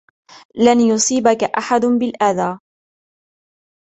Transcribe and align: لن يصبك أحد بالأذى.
لن 0.55 0.79
يصبك 0.79 1.43
أحد 1.43 1.81
بالأذى. 1.85 2.59